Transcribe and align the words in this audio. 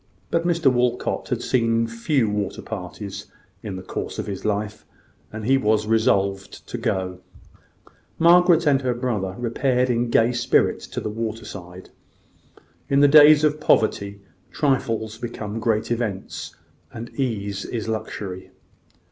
But 0.31 0.47
Mr 0.47 0.73
Walcot 0.73 1.29
had 1.29 1.43
seen 1.43 1.85
few 1.85 2.27
water 2.27 2.63
parties 2.63 3.27
in 3.61 3.75
the 3.75 3.83
course 3.83 4.17
of 4.17 4.25
his 4.25 4.43
life, 4.43 4.83
and 5.31 5.45
he 5.45 5.59
was 5.59 5.85
resolved 5.85 6.67
to 6.69 6.79
go. 6.79 7.19
Margaret 8.17 8.65
and 8.65 8.81
her 8.81 8.95
brother 8.95 9.35
repaired 9.37 9.91
in 9.91 10.09
gay 10.09 10.31
spirits 10.31 10.87
to 10.87 11.01
the 11.01 11.11
water 11.11 11.45
side. 11.45 11.91
In 12.89 13.01
the 13.01 13.07
days 13.07 13.43
of 13.43 13.59
poverty, 13.59 14.21
trifles 14.51 15.19
become 15.19 15.59
great 15.59 15.91
events, 15.91 16.55
and 16.91 17.11
ease 17.11 17.63
is 17.63 17.87
luxury. 17.87 18.49